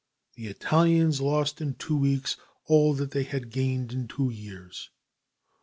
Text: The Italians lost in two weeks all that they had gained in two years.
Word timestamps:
The 0.33 0.47
Italians 0.47 1.21
lost 1.21 1.61
in 1.61 1.75
two 1.75 1.95
weeks 1.95 2.35
all 2.65 2.95
that 2.95 3.11
they 3.11 3.21
had 3.21 3.51
gained 3.51 3.93
in 3.93 4.07
two 4.07 4.31
years. 4.31 4.89